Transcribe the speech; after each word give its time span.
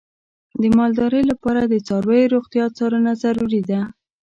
د 0.61 0.63
مالدارۍ 0.77 1.23
لپاره 1.31 1.61
د 1.65 1.73
څارویو 1.87 2.31
روغتیا 2.35 2.65
څارنه 2.77 3.11
ضروري 3.23 3.61
ده. 3.69 3.81